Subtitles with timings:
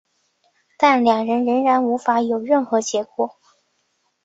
[0.79, 3.35] 但两人仍然无法有任何结果。